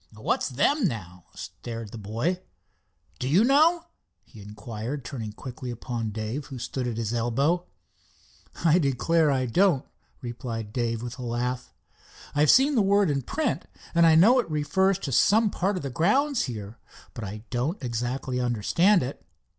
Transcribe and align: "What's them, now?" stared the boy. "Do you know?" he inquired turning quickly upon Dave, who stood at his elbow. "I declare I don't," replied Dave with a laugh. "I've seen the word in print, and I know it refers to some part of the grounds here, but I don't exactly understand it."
"What's 0.15 0.49
them, 0.49 0.85
now?" 0.87 1.25
stared 1.35 1.91
the 1.91 1.99
boy. 1.99 2.41
"Do 3.19 3.29
you 3.29 3.43
know?" 3.43 3.85
he 4.23 4.41
inquired 4.41 5.05
turning 5.05 5.31
quickly 5.31 5.69
upon 5.69 6.09
Dave, 6.09 6.45
who 6.47 6.57
stood 6.57 6.87
at 6.87 6.97
his 6.97 7.13
elbow. 7.13 7.67
"I 8.65 8.79
declare 8.79 9.29
I 9.29 9.45
don't," 9.45 9.85
replied 10.19 10.73
Dave 10.73 11.03
with 11.03 11.19
a 11.19 11.23
laugh. 11.23 11.71
"I've 12.33 12.49
seen 12.49 12.73
the 12.73 12.81
word 12.81 13.11
in 13.11 13.21
print, 13.21 13.65
and 13.93 14.07
I 14.07 14.15
know 14.15 14.39
it 14.39 14.49
refers 14.49 14.97
to 14.97 15.11
some 15.11 15.51
part 15.51 15.77
of 15.77 15.83
the 15.83 15.91
grounds 15.91 16.45
here, 16.45 16.79
but 17.13 17.23
I 17.23 17.43
don't 17.51 17.77
exactly 17.83 18.39
understand 18.39 19.03
it." 19.03 19.23